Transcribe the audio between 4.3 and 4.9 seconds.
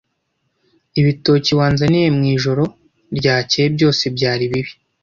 bibi.